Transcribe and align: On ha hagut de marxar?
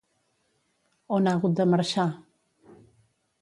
On 1.17 1.29
ha 1.31 1.33
hagut 1.37 1.59
de 1.61 1.67
marxar? 1.75 2.07